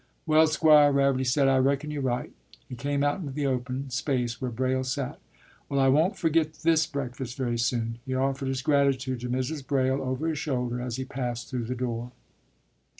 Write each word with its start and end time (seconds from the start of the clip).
”“Well, 0.25 0.47
Squire,” 0.47 0.91
Reverdy 0.91 1.23
said, 1.27 1.47
“I 1.47 1.57
reckon 1.59 1.91
you're 1.91 2.01
right.” 2.01 2.31
He 2.67 2.73
came 2.73 3.03
out 3.03 3.19
into 3.19 3.31
the 3.33 3.45
open 3.45 3.91
space 3.91 4.41
where 4.41 4.49
Braile 4.49 4.83
sat. 4.83 5.19
“Well, 5.69 5.79
I 5.79 5.89
won't 5.89 6.15
fergit 6.17 6.53
this 6.63 6.87
breakfast 6.87 7.37
very 7.37 7.59
soon,” 7.59 7.99
he 8.03 8.15
offered 8.15 8.47
his 8.47 8.63
gratitude 8.63 9.19
to 9.19 9.29
Mrs. 9.29 9.63
Braile 9.63 10.01
over 10.01 10.27
his 10.27 10.39
shoulder, 10.39 10.81
as 10.81 10.95
he 10.95 11.05
passed 11.05 11.49
through 11.51 11.65
the 11.65 11.75
door. 11.75 12.11